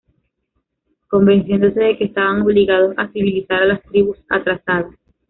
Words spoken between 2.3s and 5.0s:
obligados a civilizar a las tribus “atrasadas“